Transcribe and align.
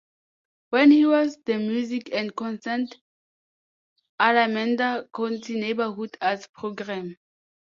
When 0.71 0.89
he 0.89 1.05
was 1.05 1.37
the 1.45 1.59
music 1.59 2.09
and 2.11 2.35
concert 2.35 2.87
Alameda 4.19 5.07
County 5.15 5.59
Neighborhood 5.59 6.17
Arts 6.19 6.47
Program. 6.55 7.15